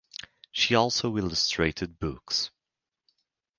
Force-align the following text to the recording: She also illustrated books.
She 0.51 0.73
also 0.73 1.15
illustrated 1.15 1.99
books. 1.99 2.49